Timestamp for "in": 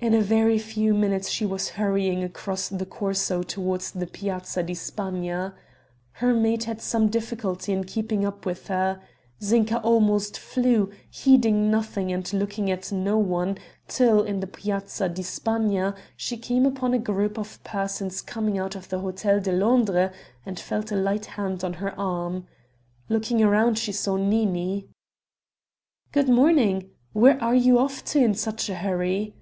0.00-0.14, 7.72-7.84, 14.24-14.40, 28.18-28.34